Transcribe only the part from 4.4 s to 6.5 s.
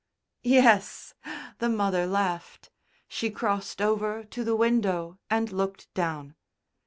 the window and looked down.